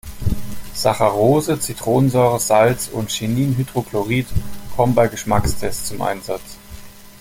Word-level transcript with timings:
Saccharose, 0.73 1.59
Zitronensäure, 1.59 2.39
Salz 2.39 2.87
und 2.91 3.09
Chininhydrochlorid 3.11 4.25
kommen 4.75 4.95
bei 4.95 5.07
Geschmackstests 5.07 5.89
zum 5.89 6.01
Einsatz. 6.01 6.57